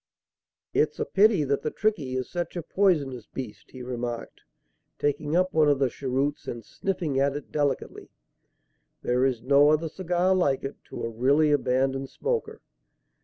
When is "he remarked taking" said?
3.69-5.35